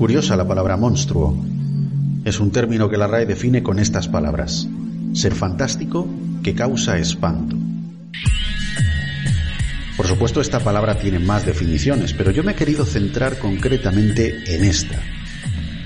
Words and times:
Curiosa 0.00 0.34
la 0.34 0.48
palabra 0.48 0.78
monstruo. 0.78 1.36
Es 2.24 2.40
un 2.40 2.50
término 2.50 2.88
que 2.88 2.96
la 2.96 3.06
RAE 3.06 3.26
define 3.26 3.62
con 3.62 3.78
estas 3.78 4.08
palabras. 4.08 4.66
Ser 5.12 5.34
fantástico 5.34 6.08
que 6.42 6.54
causa 6.54 6.96
espanto. 6.96 7.54
Por 9.98 10.06
supuesto, 10.06 10.40
esta 10.40 10.60
palabra 10.60 10.98
tiene 10.98 11.18
más 11.18 11.44
definiciones, 11.44 12.14
pero 12.14 12.30
yo 12.30 12.42
me 12.42 12.52
he 12.52 12.54
querido 12.54 12.86
centrar 12.86 13.38
concretamente 13.38 14.56
en 14.56 14.64
esta. 14.64 14.98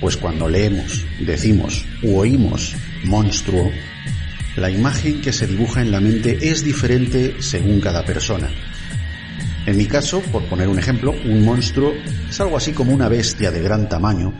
Pues 0.00 0.16
cuando 0.16 0.48
leemos, 0.48 1.04
decimos 1.26 1.84
u 2.04 2.16
oímos 2.16 2.76
monstruo, 3.02 3.68
la 4.54 4.70
imagen 4.70 5.22
que 5.22 5.32
se 5.32 5.48
dibuja 5.48 5.82
en 5.82 5.90
la 5.90 5.98
mente 5.98 6.38
es 6.52 6.62
diferente 6.62 7.42
según 7.42 7.80
cada 7.80 8.04
persona. 8.04 8.48
En 9.66 9.78
mi 9.78 9.86
caso, 9.86 10.20
por 10.30 10.46
poner 10.48 10.68
un 10.68 10.78
ejemplo, 10.78 11.14
un 11.24 11.42
monstruo 11.42 11.92
es 12.28 12.38
algo 12.38 12.58
así 12.58 12.72
como 12.72 12.92
una 12.92 13.08
bestia 13.08 13.50
de 13.50 13.62
gran 13.62 13.88
tamaño, 13.88 14.34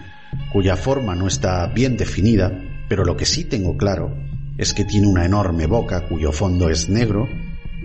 cuya 0.53 0.77
forma 0.77 1.15
no 1.15 1.27
está 1.27 1.67
bien 1.69 1.97
definida, 1.97 2.53
pero 2.91 3.05
lo 3.05 3.17
que 3.17 3.25
sí 3.25 3.45
tengo 3.45 3.79
claro 3.79 4.15
es 4.59 4.75
que 4.75 4.85
tiene 4.85 5.07
una 5.07 5.25
enorme 5.25 5.67
boca 5.67 6.07
cuyo 6.07 6.31
fondo 6.31 6.69
es 6.69 6.91
negro 6.91 7.27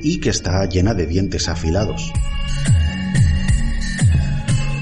y 0.02 0.20
que 0.20 0.30
está 0.30 0.66
llena 0.66 0.94
de 0.94 1.08
dientes 1.08 1.48
afilados. 1.48 2.12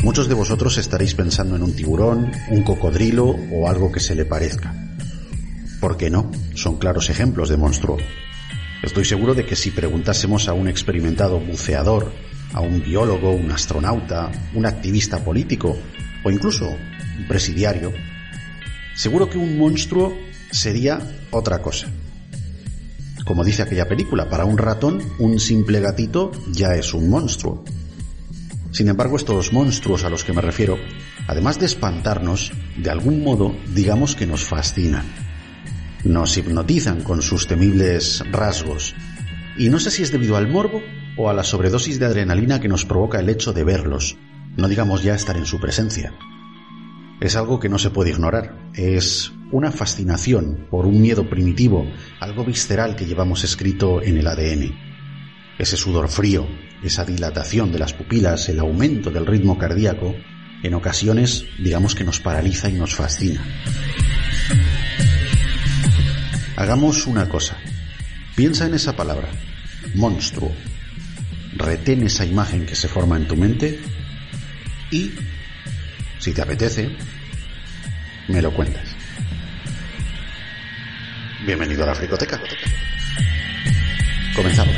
Muchos 0.03 0.27
de 0.27 0.33
vosotros 0.33 0.79
estaréis 0.79 1.13
pensando 1.13 1.55
en 1.55 1.63
un 1.63 1.75
tiburón, 1.75 2.31
un 2.49 2.63
cocodrilo 2.63 3.35
o 3.51 3.69
algo 3.69 3.91
que 3.91 3.99
se 3.99 4.15
le 4.15 4.25
parezca. 4.25 4.73
¿Por 5.79 5.95
qué 5.95 6.09
no? 6.09 6.31
Son 6.55 6.77
claros 6.77 7.11
ejemplos 7.11 7.49
de 7.49 7.57
monstruo. 7.57 7.97
Estoy 8.81 9.05
seguro 9.05 9.35
de 9.35 9.45
que 9.45 9.55
si 9.55 9.69
preguntásemos 9.69 10.47
a 10.47 10.53
un 10.53 10.67
experimentado 10.67 11.39
buceador, 11.39 12.11
a 12.53 12.61
un 12.61 12.81
biólogo, 12.81 13.31
un 13.31 13.51
astronauta, 13.51 14.31
un 14.53 14.65
activista 14.65 15.23
político 15.23 15.77
o 16.23 16.31
incluso 16.31 16.69
un 16.69 17.27
presidiario, 17.27 17.93
seguro 18.95 19.29
que 19.29 19.37
un 19.37 19.57
monstruo 19.57 20.17
sería 20.51 20.99
otra 21.31 21.61
cosa. 21.61 21.87
Como 23.25 23.43
dice 23.43 23.61
aquella 23.61 23.87
película, 23.87 24.29
para 24.29 24.45
un 24.45 24.57
ratón 24.57 25.01
un 25.19 25.39
simple 25.39 25.81
gatito 25.81 26.31
ya 26.51 26.75
es 26.75 26.93
un 26.93 27.09
monstruo. 27.09 27.63
Sin 28.71 28.87
embargo, 28.87 29.17
estos 29.17 29.51
monstruos 29.53 30.03
a 30.03 30.09
los 30.09 30.23
que 30.23 30.33
me 30.33 30.41
refiero, 30.41 30.77
además 31.27 31.59
de 31.59 31.65
espantarnos, 31.65 32.51
de 32.77 32.89
algún 32.89 33.23
modo 33.23 33.55
digamos 33.73 34.15
que 34.15 34.25
nos 34.25 34.45
fascinan. 34.45 35.05
Nos 36.03 36.37
hipnotizan 36.37 37.01
con 37.03 37.21
sus 37.21 37.47
temibles 37.47 38.23
rasgos. 38.31 38.95
Y 39.57 39.69
no 39.69 39.79
sé 39.79 39.91
si 39.91 40.03
es 40.03 40.11
debido 40.11 40.37
al 40.37 40.47
morbo 40.47 40.81
o 41.17 41.29
a 41.29 41.33
la 41.33 41.43
sobredosis 41.43 41.99
de 41.99 42.05
adrenalina 42.05 42.61
que 42.61 42.67
nos 42.67 42.85
provoca 42.85 43.19
el 43.19 43.29
hecho 43.29 43.53
de 43.53 43.63
verlos, 43.63 44.17
no 44.55 44.67
digamos 44.67 45.03
ya 45.03 45.15
estar 45.15 45.35
en 45.37 45.45
su 45.45 45.59
presencia. 45.59 46.13
Es 47.19 47.35
algo 47.35 47.59
que 47.59 47.69
no 47.69 47.79
se 47.79 47.89
puede 47.89 48.11
ignorar, 48.11 48.55
es 48.75 49.31
una 49.51 49.71
fascinación 49.71 50.67
por 50.69 50.85
un 50.85 51.01
miedo 51.01 51.29
primitivo, 51.29 51.87
algo 52.19 52.45
visceral 52.45 52.95
que 52.95 53.05
llevamos 53.05 53.43
escrito 53.43 54.01
en 54.01 54.17
el 54.17 54.27
ADN. 54.27 54.75
Ese 55.57 55.77
sudor 55.77 56.09
frío, 56.09 56.47
esa 56.83 57.05
dilatación 57.05 57.71
de 57.71 57.79
las 57.79 57.93
pupilas, 57.93 58.49
el 58.49 58.59
aumento 58.59 59.09
del 59.09 59.25
ritmo 59.25 59.57
cardíaco, 59.57 60.13
en 60.61 60.73
ocasiones 60.73 61.45
digamos 61.57 61.95
que 61.95 62.03
nos 62.03 62.19
paraliza 62.19 62.69
y 62.69 62.73
nos 62.73 62.93
fascina. 62.95 63.43
Hagamos 66.55 67.05
una 67.07 67.29
cosa. 67.29 67.57
Piensa 68.35 68.65
en 68.65 68.73
esa 68.73 68.95
palabra, 68.95 69.29
monstruo. 69.95 70.51
Retén 71.57 72.05
esa 72.05 72.23
imagen 72.23 72.67
que 72.67 72.75
se 72.75 72.87
forma 72.87 73.17
en 73.17 73.27
tu 73.27 73.35
mente 73.35 73.79
y, 74.91 75.11
si 76.19 76.31
te 76.31 76.43
apetece, 76.43 76.95
me 78.27 78.41
lo 78.43 78.53
cuentas. 78.53 78.87
Bienvenido 81.43 81.83
a 81.83 81.87
la 81.87 81.95
Fricoteca. 81.95 82.39
Comenzamos. 84.35 84.75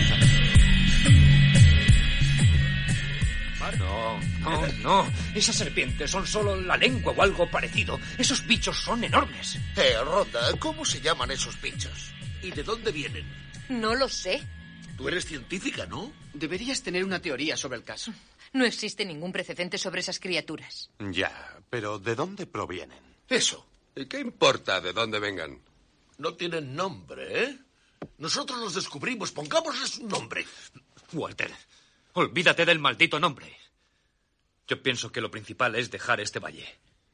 No, 3.78 4.20
no, 4.40 4.68
no. 4.82 5.12
Esas 5.36 5.58
serpientes 5.58 6.10
son 6.10 6.26
solo 6.26 6.56
la 6.62 6.78
lengua 6.78 7.12
o 7.12 7.22
algo 7.22 7.52
parecido. 7.52 8.00
Esos 8.18 8.48
bichos 8.48 8.78
son 8.78 9.04
enormes. 9.04 9.60
Eh, 9.76 9.96
Ronda, 10.04 10.40
¿cómo 10.58 10.86
se 10.86 11.02
llaman 11.02 11.32
esos 11.32 11.60
bichos? 11.62 12.14
¿Y 12.42 12.52
de 12.52 12.64
dónde 12.64 12.94
vienen? 12.94 13.26
No 13.68 13.96
lo 13.96 14.08
sé. 14.08 14.42
Tú 15.00 15.08
eres 15.08 15.26
científica, 15.26 15.86
¿no? 15.86 16.12
Deberías 16.34 16.84
tener 16.84 17.06
una 17.06 17.22
teoría 17.22 17.56
sobre 17.56 17.78
el 17.78 17.86
caso. 17.86 18.14
No 18.52 18.66
existe 18.66 19.06
ningún 19.06 19.32
precedente 19.32 19.78
sobre 19.78 20.02
esas 20.02 20.20
criaturas. 20.20 20.90
Ya, 21.00 21.58
pero 21.70 22.00
¿de 22.00 22.16
dónde 22.16 22.46
provienen? 22.46 23.00
Eso. 23.30 23.66
¿Y 23.96 24.08
qué 24.08 24.20
importa 24.20 24.82
de 24.82 24.92
dónde 24.92 25.20
vengan? 25.20 25.58
No 26.18 26.34
tienen 26.34 26.76
nombre, 26.76 27.44
¿eh? 27.46 27.60
Nosotros 28.18 28.60
los 28.60 28.76
descubrimos. 28.76 29.32
Pongámosles 29.32 30.00
un 30.00 30.10
nombre. 30.10 30.46
Walter, 31.14 31.50
olvídate 32.12 32.66
del 32.66 32.80
maldito 32.80 33.22
nombre. 33.22 33.56
Yo 34.68 34.84
pienso 34.84 35.14
que 35.14 35.22
lo 35.22 35.32
principal 35.32 35.76
es 35.76 35.90
dejar 35.90 36.20
este 36.20 36.40
valle. 36.40 36.68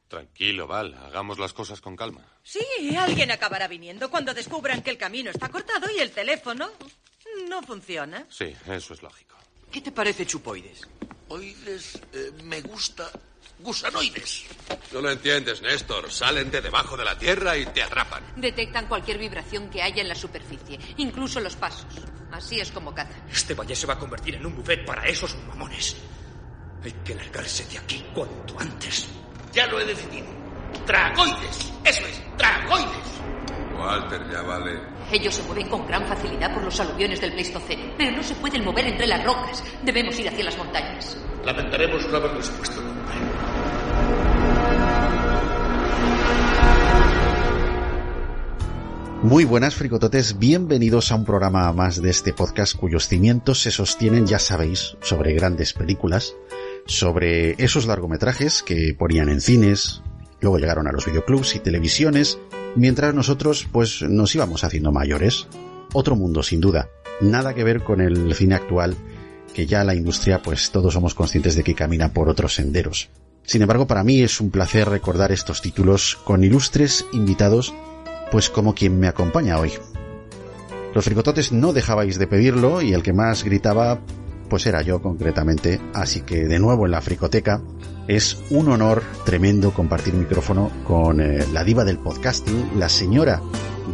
Tranquilo, 0.08 0.66
Val. 0.66 0.92
Hagamos 0.94 1.38
las 1.38 1.52
cosas 1.52 1.80
con 1.80 1.94
calma. 1.94 2.26
Sí, 2.42 2.96
alguien 2.98 3.30
acabará 3.30 3.68
viniendo 3.68 4.10
cuando 4.10 4.34
descubran 4.34 4.82
que 4.82 4.90
el 4.90 4.98
camino 4.98 5.30
está 5.30 5.50
cortado 5.50 5.86
y 5.96 6.00
el 6.00 6.10
teléfono 6.10 6.68
no 7.48 7.62
funciona. 7.62 8.26
Sí, 8.28 8.54
eso 8.66 8.94
es 8.94 9.02
lógico. 9.02 9.36
¿Qué 9.70 9.80
te 9.80 9.92
parece 9.92 10.26
chupoides? 10.26 10.82
Oides, 11.28 12.00
eh, 12.12 12.32
me 12.44 12.60
gusta. 12.60 13.10
Gusanoides. 13.58 14.44
No 14.92 15.00
lo 15.00 15.10
entiendes, 15.10 15.62
Néstor. 15.62 16.10
Salen 16.10 16.50
de 16.50 16.60
debajo 16.60 16.96
de 16.96 17.04
la 17.04 17.18
tierra 17.18 17.56
y 17.56 17.64
te 17.66 17.82
atrapan. 17.82 18.22
Detectan 18.36 18.86
cualquier 18.86 19.18
vibración 19.18 19.70
que 19.70 19.82
haya 19.82 20.02
en 20.02 20.08
la 20.08 20.14
superficie, 20.14 20.78
incluso 20.98 21.40
los 21.40 21.56
pasos. 21.56 21.86
Así 22.32 22.60
es 22.60 22.70
como 22.70 22.94
cazan. 22.94 23.22
Este 23.30 23.54
valle 23.54 23.74
se 23.74 23.86
va 23.86 23.94
a 23.94 23.98
convertir 23.98 24.34
en 24.34 24.44
un 24.46 24.56
buffet 24.56 24.84
para 24.84 25.06
esos 25.06 25.34
mamones. 25.48 25.96
Hay 26.84 26.92
que 27.04 27.14
largarse 27.14 27.64
de 27.66 27.78
aquí 27.78 28.04
cuanto 28.14 28.58
antes. 28.60 29.08
Ya 29.52 29.66
lo 29.66 29.80
he 29.80 29.84
decidido. 29.86 30.26
Tragoides. 30.84 31.72
Eso 31.84 32.06
es, 32.06 32.36
tragoides. 32.36 33.06
Walter, 33.78 34.30
ya 34.30 34.42
vale. 34.42 34.95
Ellos 35.12 35.36
se 35.36 35.42
mueven 35.44 35.68
con 35.68 35.86
gran 35.86 36.04
facilidad 36.04 36.52
por 36.52 36.64
los 36.64 36.80
aluviones 36.80 37.20
del 37.20 37.32
Pleistoceno, 37.32 37.94
pero 37.96 38.16
no 38.16 38.22
se 38.22 38.34
pueden 38.34 38.64
mover 38.64 38.86
entre 38.86 39.06
las 39.06 39.24
rocas. 39.24 39.62
Debemos 39.84 40.18
ir 40.18 40.28
hacia 40.28 40.44
las 40.44 40.58
montañas. 40.58 41.16
Lamentaremos 41.44 42.08
no 42.08 42.16
haberles 42.16 42.48
puesto 42.50 42.82
nombre. 42.82 43.14
Muy 49.22 49.44
buenas 49.44 49.74
fricototes, 49.74 50.38
bienvenidos 50.38 51.10
a 51.10 51.16
un 51.16 51.24
programa 51.24 51.72
más 51.72 52.02
de 52.02 52.10
este 52.10 52.32
podcast 52.32 52.76
cuyos 52.76 53.08
cimientos 53.08 53.62
se 53.62 53.70
sostienen, 53.70 54.26
ya 54.26 54.38
sabéis, 54.38 54.96
sobre 55.02 55.34
grandes 55.34 55.72
películas, 55.72 56.34
sobre 56.86 57.52
esos 57.62 57.86
largometrajes 57.86 58.62
que 58.62 58.94
ponían 58.96 59.28
en 59.28 59.40
cines, 59.40 60.02
luego 60.40 60.58
llegaron 60.58 60.86
a 60.86 60.92
los 60.92 61.06
videoclubs 61.06 61.56
y 61.56 61.60
televisiones, 61.60 62.38
mientras 62.76 63.14
nosotros 63.14 63.66
pues 63.72 64.02
nos 64.02 64.34
íbamos 64.34 64.64
haciendo 64.64 64.92
mayores. 64.92 65.48
Otro 65.92 66.14
mundo, 66.16 66.42
sin 66.42 66.60
duda. 66.60 66.88
Nada 67.20 67.54
que 67.54 67.64
ver 67.64 67.82
con 67.82 68.00
el 68.00 68.34
cine 68.34 68.54
actual, 68.54 68.94
que 69.54 69.66
ya 69.66 69.84
la 69.84 69.94
industria 69.94 70.42
pues 70.42 70.70
todos 70.70 70.94
somos 70.94 71.14
conscientes 71.14 71.56
de 71.56 71.64
que 71.64 71.74
camina 71.74 72.12
por 72.12 72.28
otros 72.28 72.54
senderos. 72.54 73.08
Sin 73.42 73.62
embargo, 73.62 73.86
para 73.86 74.04
mí 74.04 74.20
es 74.20 74.40
un 74.40 74.50
placer 74.50 74.88
recordar 74.88 75.32
estos 75.32 75.62
títulos 75.62 76.16
con 76.24 76.44
ilustres 76.44 77.06
invitados, 77.12 77.72
pues 78.30 78.50
como 78.50 78.74
quien 78.74 78.98
me 78.98 79.06
acompaña 79.06 79.58
hoy. 79.58 79.72
Los 80.94 81.04
fricototes 81.04 81.52
no 81.52 81.72
dejabais 81.72 82.18
de 82.18 82.26
pedirlo 82.26 82.82
y 82.82 82.92
el 82.92 83.02
que 83.02 83.12
más 83.12 83.44
gritaba, 83.44 84.00
pues 84.48 84.66
era 84.66 84.82
yo 84.82 85.02
concretamente, 85.02 85.80
así 85.94 86.22
que 86.22 86.46
de 86.46 86.58
nuevo 86.58 86.86
en 86.86 86.92
la 86.92 87.00
fricoteca 87.00 87.60
es 88.08 88.38
un 88.50 88.68
honor 88.68 89.02
tremendo 89.24 89.72
compartir 89.72 90.14
micrófono 90.14 90.70
con 90.84 91.20
eh, 91.20 91.44
la 91.52 91.64
diva 91.64 91.84
del 91.84 91.98
podcasting, 91.98 92.78
la 92.78 92.88
señora 92.88 93.42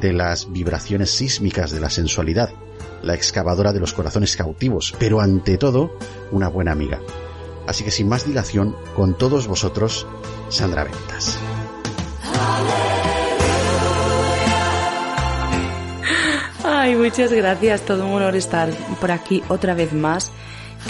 de 0.01 0.13
las 0.13 0.53
vibraciones 0.53 1.11
sísmicas 1.11 1.71
de 1.71 1.81
la 1.81 1.91
sensualidad, 1.91 2.51
la 3.03 3.15
excavadora 3.15 3.73
de 3.73 3.81
los 3.81 3.93
corazones 3.93 4.37
cautivos, 4.37 4.95
pero 4.99 5.21
ante 5.21 5.59
todo, 5.59 5.97
una 6.31 6.49
buena 6.49 6.73
amiga. 6.73 7.01
Así 7.67 7.85
que 7.85 7.91
sin 7.91 8.09
más 8.09 8.27
dilación, 8.27 8.75
con 8.97 9.17
todos 9.17 9.47
vosotros, 9.47 10.07
Sandra 10.49 10.85
Ventas. 10.85 11.39
Ay, 16.83 16.97
muchas 16.97 17.33
gracias, 17.33 17.83
todo 17.83 18.05
un 18.05 18.15
honor 18.15 18.35
estar 18.35 18.69
por 19.01 19.13
aquí 19.13 19.41
otra 19.47 19.73
vez 19.73 19.93
más. 19.93 20.33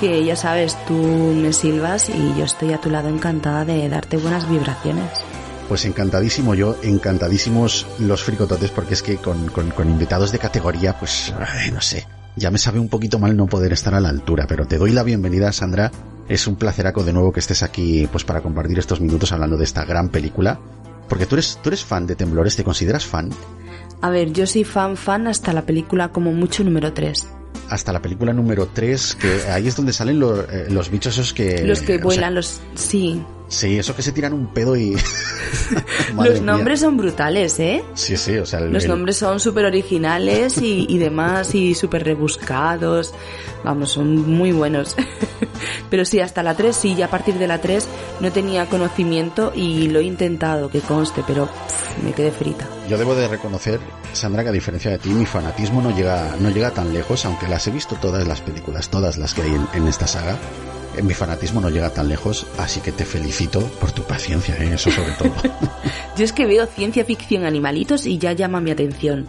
Que 0.01 0.25
ya 0.25 0.37
sabes, 0.37 0.75
tú 0.87 0.95
me 0.95 1.53
silbas 1.53 2.09
y 2.09 2.35
yo 2.35 2.47
estoy 2.47 2.73
a 2.73 2.81
tu 2.81 2.89
lado 2.89 3.11
encantada 3.11 3.67
de 3.67 3.91
darte 3.91 4.17
buenas 4.17 4.49
vibraciones. 4.49 5.05
Pues 5.69 5.85
encantadísimo 5.85 6.55
yo, 6.55 6.77
encantadísimos 6.83 7.87
los 7.99 8.23
fricototes, 8.23 8.71
porque 8.71 8.95
es 8.95 9.03
que 9.03 9.19
con, 9.19 9.49
con, 9.49 9.91
invitados 9.91 10.33
de 10.33 10.39
categoría, 10.39 10.99
pues, 10.99 11.35
no 11.75 11.83
sé, 11.83 12.07
ya 12.37 12.51
me 12.51 12.57
sabe 12.57 12.79
un 12.79 12.89
poquito 12.89 13.19
mal 13.19 13.37
no 13.37 13.47
poder 13.47 13.75
estar 13.75 13.95
a 13.95 14.01
la 14.01 14.09
altura, 14.09 14.47
pero 14.49 14.67
te 14.67 14.79
doy 14.79 14.93
la 14.93 15.03
bienvenida, 15.03 15.53
Sandra. 15.53 15.93
Es 16.27 16.47
un 16.47 16.57
placeraco 16.57 17.05
de 17.05 17.13
nuevo 17.13 17.33
que 17.33 17.41
estés 17.41 17.63
aquí, 17.63 18.09
pues, 18.11 18.25
para 18.25 18.41
compartir 18.41 18.79
estos 18.79 19.03
minutos 19.03 19.31
hablando 19.33 19.59
de 19.59 19.65
esta 19.65 19.85
gran 19.85 20.09
película. 20.09 20.59
Porque 21.07 21.27
tú 21.27 21.35
eres, 21.35 21.59
tú 21.63 21.69
eres 21.69 21.85
fan 21.85 22.07
de 22.07 22.17
Temblores, 22.17 22.57
¿te 22.57 22.65
consideras 22.65 23.05
fan? 23.05 23.29
A 24.03 24.11
ver, 24.11 24.33
yo 24.33 24.47
soy 24.47 24.65
fan 24.65 24.97
fan 24.97 25.29
hasta 25.29 25.53
la 25.53 25.63
película 25.63 26.09
como 26.09 26.33
mucho 26.33 26.65
número 26.65 26.93
3. 26.93 27.29
Hasta 27.69 27.93
la 27.93 28.03
película 28.03 28.33
número 28.33 28.67
3, 28.67 29.15
que 29.15 29.51
ahí 29.51 29.69
es 29.69 29.77
donde 29.77 29.93
salen 29.93 30.19
los, 30.19 30.41
eh, 30.51 30.67
los 30.69 30.91
bichos 30.91 31.15
esos 31.15 31.33
que... 31.33 31.65
Los 31.65 31.81
que 31.81 31.95
o 31.95 31.97
sea, 31.97 32.05
vuelan, 32.05 32.35
los... 32.35 32.61
Sí. 32.75 33.23
Sí, 33.53 33.79
eso 33.79 33.95
que 33.95 34.01
se 34.01 34.13
tiran 34.13 34.33
un 34.33 34.47
pedo 34.47 34.75
y... 34.77 34.97
los 36.17 36.41
nombres 36.41 36.81
son 36.81 36.97
brutales, 36.97 37.61
¿eh? 37.61 37.85
Sí, 37.93 38.17
sí, 38.17 38.39
o 38.39 38.47
sea... 38.47 38.61
El, 38.61 38.73
Los 38.73 38.85
el- 38.85 38.89
nombres 38.91 39.19
son 39.19 39.41
súper 39.41 39.67
originales 39.67 40.57
y, 40.63 40.87
y 40.89 40.97
demás 40.97 41.55
y 41.55 41.75
súper 41.75 42.03
rebuscados. 42.03 43.13
Vamos, 43.63 43.93
son 43.93 44.27
muy 44.31 44.53
buenos. 44.53 44.97
Pero 45.91 46.07
sí, 46.07 46.19
hasta 46.21 46.43
la 46.43 46.55
3 46.57 46.75
sí, 46.75 46.95
ya 46.95 47.05
a 47.07 47.11
partir 47.11 47.35
de 47.35 47.47
la 47.47 47.61
3 47.61 47.87
no 48.21 48.33
tenía 48.33 48.65
conocimiento 48.71 49.53
y 49.55 49.89
lo 49.89 50.01
he 50.01 50.05
intentado, 50.05 50.71
que 50.71 50.81
conste, 50.81 51.23
pero 51.27 51.45
pff, 51.47 52.03
me 52.03 52.13
quedé 52.13 52.33
frita. 52.33 52.67
Yo 52.89 52.97
debo 52.97 53.15
de 53.15 53.29
reconocer, 53.29 53.79
Sandra, 54.15 54.43
que 54.43 54.49
a 54.49 54.53
diferencia 54.53 54.91
de 54.91 54.99
ti, 54.99 55.11
mi 55.11 55.27
fanatismo 55.27 55.83
no 55.83 55.95
llega, 55.95 56.37
no 56.41 56.49
llega 56.49 56.71
tan 56.71 56.95
lejos, 56.95 57.27
aunque 57.27 57.47
las 57.47 57.67
he 57.67 57.71
visto 57.71 57.97
todas 57.97 58.27
las 58.27 58.41
películas, 58.41 58.89
todas 58.89 59.19
las 59.19 59.35
que 59.35 59.43
hay 59.43 59.51
en, 59.55 59.67
en 59.75 59.87
esta 59.87 60.07
saga. 60.07 60.39
Eh, 60.97 61.03
Mi 61.03 61.15
fanatismo 61.15 61.61
no 61.61 61.71
llega 61.71 61.91
tan 61.91 62.09
lejos, 62.09 62.47
así 62.59 62.81
que 62.81 62.93
te 62.93 63.05
felicito 63.05 63.61
por 63.81 63.93
tu 63.93 64.03
paciencia, 64.03 64.57
¿eh? 64.57 64.73
eso 64.75 64.91
sobre 64.91 65.13
todo. 65.13 65.33
Yo 66.17 66.25
es 66.25 66.33
que 66.33 66.47
veo 66.47 66.67
ciencia 66.67 67.05
ficción 67.05 67.45
animalitos 67.45 68.07
y 68.07 68.19
ya 68.19 68.33
llama 68.33 68.61
mi 68.61 68.71
atención. 68.71 69.29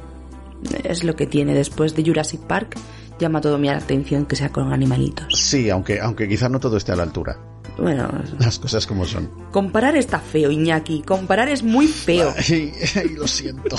Es 0.83 1.03
lo 1.03 1.15
que 1.15 1.27
tiene 1.27 1.53
después 1.53 1.95
de 1.95 2.03
Jurassic 2.05 2.41
Park, 2.41 2.77
llama 3.19 3.41
todo 3.41 3.57
mi 3.57 3.69
atención 3.69 4.25
que 4.25 4.35
sea 4.35 4.49
con 4.49 4.71
animalitos. 4.73 5.27
Sí, 5.37 5.69
aunque, 5.69 5.99
aunque 5.99 6.27
quizá 6.27 6.47
no 6.49 6.59
todo 6.59 6.77
esté 6.77 6.91
a 6.93 6.95
la 6.95 7.03
altura. 7.03 7.37
Bueno, 7.77 8.07
Las 8.39 8.59
cosas 8.59 8.85
como 8.85 9.03
son. 9.05 9.29
comparar 9.51 9.95
está 9.97 10.19
feo, 10.19 10.51
Iñaki. 10.51 11.01
Comparar 11.01 11.49
es 11.49 11.63
muy 11.63 11.87
feo. 11.87 12.31
Ay, 12.49 12.71
ay, 12.95 13.09
lo 13.17 13.27
siento. 13.27 13.75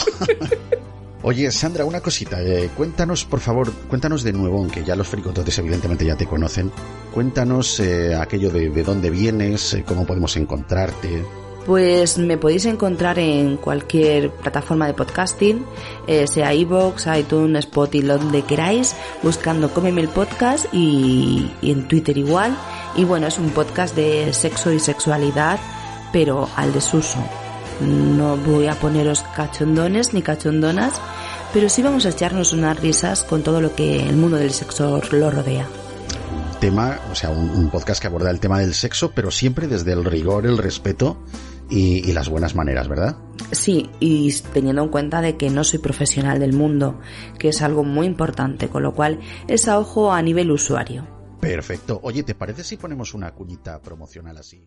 Oye, 1.27 1.51
Sandra, 1.51 1.87
una 1.87 2.01
cosita. 2.01 2.43
eh, 2.43 2.69
cuéntanos, 2.77 3.25
por 3.25 3.41
favor, 3.41 3.73
cuéntanos 3.89 4.23
de 4.23 4.35
nuevo, 4.35 4.59
aunque 4.59 4.85
ya 4.85 4.95
los 4.95 5.09
fricototes 5.09 5.59
evidentemente 5.59 6.05
ya 6.05 6.17
te 6.17 6.27
conocen. 6.27 6.71
Cuéntanos 7.15 7.81
eh, 7.81 8.15
aquello 8.15 8.51
de, 8.51 8.69
de 8.69 8.83
dónde 8.83 9.09
vienes, 9.09 9.73
eh, 9.73 9.85
cómo 9.89 10.05
podemos 10.05 10.37
encontrarte. 10.37 11.25
Pues 11.65 12.19
me 12.19 12.37
podéis 12.37 12.67
encontrar 12.67 13.19
en 13.19 13.57
cualquier 13.57 14.31
plataforma 14.33 14.87
de 14.87 14.93
podcasting, 14.93 15.65
eh, 16.07 16.27
sea 16.27 16.53
iVoox, 16.53 17.07
iTunes, 17.19 17.61
Spotify, 17.61 18.07
donde 18.07 18.43
queráis, 18.43 18.95
buscando 19.23 19.73
Cómeme 19.73 20.03
el 20.03 20.09
Podcast 20.09 20.67
y 20.75 21.51
en 21.63 21.89
Twitter 21.89 22.19
igual. 22.19 22.55
Y 22.97 23.05
bueno, 23.05 23.29
es 23.29 23.39
un 23.39 23.49
podcast 23.49 23.97
de 23.97 24.31
sexo 24.35 24.71
y 24.73 24.79
sexualidad, 24.79 25.59
pero 26.13 26.51
al 26.55 26.71
desuso. 26.75 27.19
No 27.81 28.37
voy 28.37 28.69
a 28.69 28.75
poneros 28.75 29.23
cachondones 29.35 30.15
ni 30.15 30.23
cachondonas, 30.23 31.01
pero 31.55 31.69
sí 31.69 31.83
vamos 31.83 32.05
a 32.05 32.09
echarnos 32.09 32.53
unas 32.53 32.79
risas 32.81 33.23
con 33.23 33.45
todo 33.45 33.61
lo 33.61 33.77
que 33.77 34.03
el 34.03 34.17
mundo 34.17 34.37
del 34.37 34.51
sexo 34.51 35.01
lo 35.13 35.31
rodea. 35.31 35.69
Tema, 36.61 36.99
o 37.13 37.15
sea, 37.15 37.31
un, 37.31 37.49
un 37.49 37.71
podcast 37.71 38.01
que 38.01 38.09
aborda 38.09 38.31
el 38.31 38.41
tema 38.41 38.59
del 38.59 38.75
sexo, 38.75 39.13
pero 39.15 39.31
siempre 39.31 39.69
desde 39.69 39.93
el 39.93 40.05
rigor, 40.05 40.47
el 40.47 40.59
respeto 40.59 41.23
y, 41.71 42.09
y 42.09 42.13
las 42.13 42.29
buenas 42.29 42.57
maneras, 42.57 42.89
¿verdad? 42.89 43.17
Sí, 43.53 43.89
y 44.01 44.33
teniendo 44.53 44.83
en 44.83 44.89
cuenta 44.89 45.21
de 45.21 45.37
que 45.37 45.49
no 45.49 45.63
soy 45.63 45.79
profesional 45.79 46.41
del 46.41 46.55
mundo, 46.55 47.01
que 47.39 47.51
es 47.51 47.63
algo 47.63 47.85
muy 47.85 48.07
importante, 48.07 48.69
con 48.69 48.83
lo 48.83 48.93
cual 48.93 49.21
es 49.47 49.69
a 49.69 49.79
ojo 49.79 50.13
a 50.13 50.21
nivel 50.23 50.51
usuario. 50.51 51.07
Perfecto. 51.41 52.01
Oye, 52.03 52.25
¿te 52.25 52.35
parece 52.35 52.65
si 52.65 52.77
ponemos 52.77 53.15
una 53.15 53.33
cuñita 53.33 53.81
promocional 53.81 54.39
así? 54.39 54.67